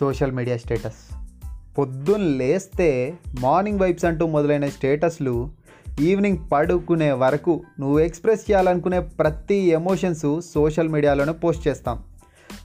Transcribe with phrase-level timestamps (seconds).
[0.00, 1.14] Social media status.
[1.78, 5.50] పొద్దున్న లేస్తే morning vibes అంటూ మొదలైన స్టేటస్లు
[6.00, 12.02] ఈవినింగ్ పడుకునే వరకు నువ్వు ఎక్స్ప్రెస్ చేయాలనుకునే ప్రతి ఎమోషన్స్ సోషల్ మీడియాలోనే పోస్ట్ చేస్తాం.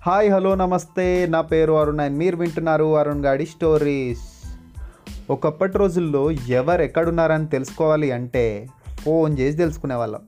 [0.02, 1.28] Hi hello namaste.
[1.30, 4.22] నా పేరు అరుణ్ అండ్ మీరు వింటున్నారు అరుణ్ గాడి స్టోరీస్.
[5.30, 8.68] ఒకప్పటి రోజుల్లో ఎవరు ఎక్కడున్నారని తెలుసుకోవాలి అంటే
[9.00, 10.22] ఫోన్ చేసి తెలుసుకునే వాళ్ళం.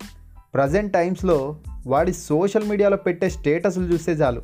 [0.53, 4.41] ప్రజెంట్ టైమ్స్లో వాడి సోషల్ మీడియాలో పెట్టే స్టేటస్లు చూస్తే చాలు.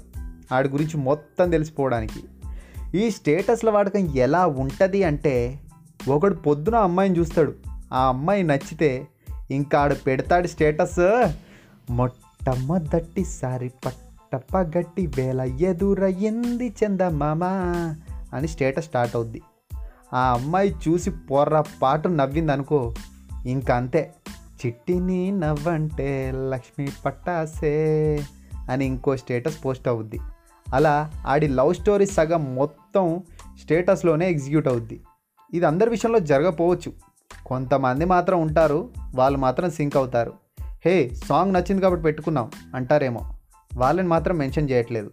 [0.51, 2.23] వాడి గురించి మొత్తం తెలిసిపోవడానికి.
[2.95, 5.59] ఈ స్టేటస్ల వాడకం ఎలా ఉంటుంది అంటే
[6.07, 7.53] ఒకడు పొద్దున అమ్మాయిని చూస్తాడు.
[7.93, 9.07] ఆ అమ్మాయి నచ్చితే
[9.51, 11.27] ఇంకా ఆడు పెడతాడు స్టేటస్.
[11.89, 17.43] మొట్టమొదటిసారి పట్టపగట్టి వేల ఎదురయ్యింది చందమామ
[18.33, 19.41] అని స్టేటస్ స్టార్ట్ అవుద్ది.
[20.13, 22.93] ఆ అమ్మాయి చూసి పొర్ర పాటు నవ్వింది అనుకో
[23.45, 24.13] ఇంకా అంతే
[24.65, 28.19] చిట్టిని నవ్వంటే లక్ష్మి పట్టాసే
[28.69, 30.19] అని ఇంకో స్టేటస్ పోస్ట్ అవుద్ది.
[30.73, 33.23] అలా ఆడి లవ్ స్టోరీ సగం మొత్తం
[33.61, 35.01] స్టేటస్లోనే ఎగ్జిక్యూట్ అవుద్ది.
[35.53, 36.93] ఇది అందరి విషయంలో జరగపోవచ్చు.
[37.45, 40.33] కొంతమంది మాత్రం ఉంటారు వాళ్ళు మాత్రం సింక్ అవుతారు.
[40.85, 43.33] హే సాంగ్ నచ్చింది కాబట్టి పెట్టుకున్నాం అంటారేమో.
[43.77, 45.11] వాళ్ళని మాత్రం మెన్షన్ చేయట్లేదు.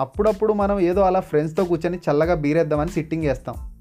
[0.00, 3.74] అప్పుడప్పుడు మనం ఏదో అలా ఫ్రెండ్స్తో కూర్చొని చల్లగా బీరేద్దామని సిట్టింగ్ చేస్తాం.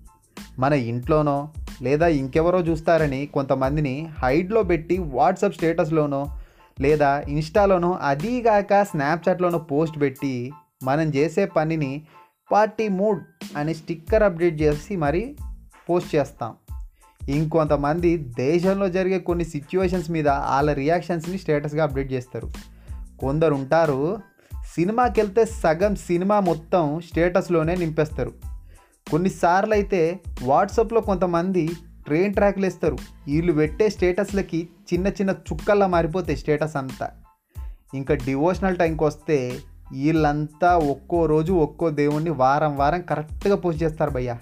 [0.60, 1.50] మన ఇంట్లోనో
[1.82, 6.38] లేదా ఇంకెవరో చూస్తారని కొంతమందిని హైడ్లో పెట్టి వాట్సాప్ స్టేటస్లోనో
[6.82, 10.52] లేదా ఇన్స్టాలోనో అదీగాక స్నాప్చాట్లోనో పోస్ట్ పెట్టి
[10.84, 12.02] మనం చేసే పనిని
[12.52, 13.24] పార్టీ మూడ్
[13.58, 15.36] అనే స్టిక్కర్ అప్డేట్ చేసి మరీ
[15.90, 16.54] పోస్ట్ చేస్తాం.
[17.30, 22.52] ఇంకొంతమంది దేశంలో జరిగే కొన్ని సిచ్యువేషన్స్ మీద వాళ్ళ రియాక్షన్స్ని స్టేటస్గా అప్డేట్ చేస్తారు.
[23.20, 24.18] కొందరు ఉంటారు
[24.76, 28.34] సినిమాకి వెళ్తే సగం సినిమా మొత్తం స్టేటస్లోనే నింపేస్తారు.
[29.12, 31.70] కొన్నిసార్లు అయితే వాట్సాప్లో కొంతమంది
[32.06, 32.98] ట్రైన్ ట్రాక్లు వేస్తారు.
[33.28, 37.10] వీళ్ళు పెట్టే స్టేటస్లకి చిన్న చిన్న చుక్కల్లా మారిపోతాయి స్టేటస్ అంతా.
[37.94, 39.60] ఇంకా డివోషనల్ టైంకి వస్తే
[39.94, 44.36] వీళ్ళంతా ఒక్కో రోజు ఒక్కో దేవుణ్ణి వారం వారం కరెక్ట్గా పోస్ట్ చేస్తారు భయ్య.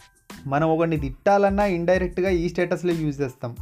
[0.48, 3.56] మనం ఒకరిని తిట్టాలన్నా ఇండైరెక్ట్గా ఈ స్టేటస్లే యూజ్ చేస్తాం.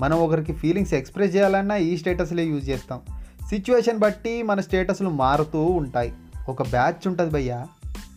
[0.00, 3.00] మనం ఒకరికి ఫీలింగ్స్ ఎక్స్ప్రెస్ చేయాలన్నా ఈ స్టేటస్లే యూజ్ చేస్తాం.
[3.48, 6.12] సిచ్యువేషన్ బట్టి మన స్టేటస్లు మారుతూ ఉంటాయి.
[6.48, 7.66] ఒక బ్యాచ్ ఉంటుంది భయ్య.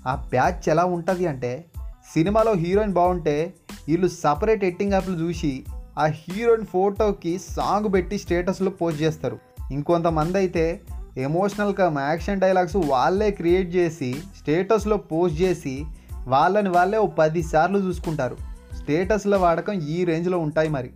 [0.08, 1.66] ఆ బ్యాచ్ ఎలా ఉంటుంది అంటే
[2.14, 3.54] సినిమాలో హీరోయిన్ బాగుంటే
[3.88, 5.66] వీళ్ళు సపరేట్ ఎట్టింగ్ యాప్లు చూసి
[6.00, 9.40] ఆ హీరోయిన్ ఫోటోకి సాంగ్ పెట్టి స్టేటస్లో పోస్ట్ చేస్తారు.
[9.72, 10.82] ఇంకొంతమంది అయితే
[11.18, 15.86] ఎమోషనల్గా యాక్షన్ డైలాగ్స్ వాళ్ళే క్రియేట్ చేసి స్టేటస్లో పోస్ట్ చేసి
[16.28, 18.38] వాళ్ళని వాళ్ళే ఓ పది సార్లు చూసుకుంటారు.
[18.82, 20.90] స్టేటస్ల వాడకం ఈ రేంజ్లో ఉంటాయి మరి.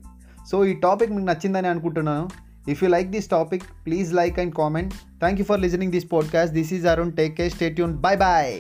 [0.52, 2.30] సో ఈ టాపిక్ మీకు నచ్చిందని అనుకుంటున్నాను.
[2.68, 6.54] If you like this topic please like and comment thank you for listening this podcast
[6.54, 8.60] this is Arun take care stay tuned bye bye